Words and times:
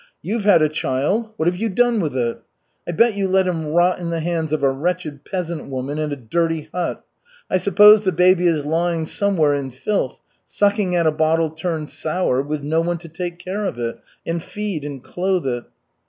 You've 0.23 0.45
had 0.45 0.63
a 0.63 0.67
child. 0.67 1.31
What 1.37 1.45
have 1.47 1.57
you 1.57 1.69
done 1.69 1.99
with 1.99 2.17
it? 2.17 2.41
I 2.89 2.91
bet 2.91 3.13
you 3.13 3.27
let 3.27 3.45
him 3.45 3.67
rot 3.67 3.99
in 3.99 4.09
the 4.09 4.19
hands 4.19 4.51
of 4.51 4.63
a 4.63 4.71
wretched 4.71 5.23
peasant 5.25 5.69
woman 5.69 5.99
in 5.99 6.11
a 6.11 6.15
dirty 6.15 6.69
hut. 6.73 7.05
I 7.51 7.57
suppose 7.57 8.03
the 8.03 8.11
baby 8.11 8.47
is 8.47 8.65
lying 8.65 9.05
somewhere 9.05 9.53
in 9.53 9.69
filth, 9.69 10.19
sucking 10.47 10.95
at 10.95 11.05
a 11.05 11.11
bottle 11.11 11.51
turned 11.51 11.91
sour, 11.91 12.41
with 12.41 12.63
no 12.63 12.81
one 12.81 12.97
to 12.97 13.09
take 13.09 13.37
care 13.37 13.63
of 13.65 13.77
it, 13.77 13.99
and 14.25 14.41
feed 14.41 14.83
and 14.85 15.03
clothe 15.03 15.45
it." 15.45 15.65